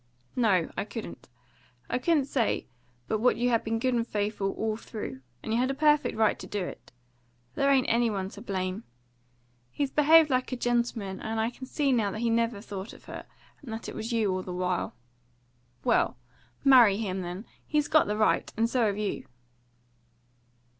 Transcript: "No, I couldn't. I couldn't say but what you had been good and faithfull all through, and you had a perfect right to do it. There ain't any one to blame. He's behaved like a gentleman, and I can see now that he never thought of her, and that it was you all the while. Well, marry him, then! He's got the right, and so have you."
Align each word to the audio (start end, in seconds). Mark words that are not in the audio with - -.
"No, 0.35 0.71
I 0.75 0.83
couldn't. 0.83 1.29
I 1.87 1.99
couldn't 1.99 2.25
say 2.25 2.65
but 3.07 3.19
what 3.19 3.35
you 3.37 3.49
had 3.49 3.63
been 3.63 3.77
good 3.77 3.93
and 3.93 4.07
faithfull 4.07 4.49
all 4.53 4.75
through, 4.75 5.21
and 5.43 5.53
you 5.53 5.59
had 5.59 5.69
a 5.69 5.75
perfect 5.75 6.17
right 6.17 6.39
to 6.39 6.47
do 6.47 6.63
it. 6.65 6.91
There 7.53 7.69
ain't 7.69 7.85
any 7.87 8.09
one 8.09 8.29
to 8.31 8.41
blame. 8.41 8.83
He's 9.69 9.91
behaved 9.91 10.31
like 10.31 10.51
a 10.51 10.55
gentleman, 10.55 11.21
and 11.21 11.39
I 11.39 11.51
can 11.51 11.67
see 11.67 11.91
now 11.91 12.09
that 12.09 12.21
he 12.21 12.31
never 12.31 12.61
thought 12.61 12.93
of 12.93 13.05
her, 13.05 13.27
and 13.61 13.71
that 13.71 13.87
it 13.87 13.93
was 13.93 14.11
you 14.11 14.31
all 14.33 14.41
the 14.41 14.51
while. 14.55 14.95
Well, 15.83 16.17
marry 16.63 16.97
him, 16.97 17.21
then! 17.21 17.45
He's 17.67 17.87
got 17.87 18.07
the 18.07 18.17
right, 18.17 18.51
and 18.57 18.67
so 18.67 18.87
have 18.87 18.97
you." 18.97 19.27